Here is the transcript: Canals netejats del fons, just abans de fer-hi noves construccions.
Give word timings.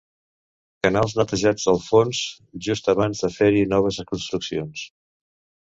Canals 0.85 1.13
netejats 1.19 1.67
del 1.69 1.77
fons, 1.89 2.23
just 2.69 2.91
abans 2.95 3.23
de 3.27 3.33
fer-hi 3.37 3.63
noves 3.75 4.01
construccions. 4.15 4.91